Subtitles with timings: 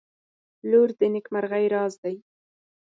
[0.69, 2.15] •لور د نیکمرغۍ راز دی.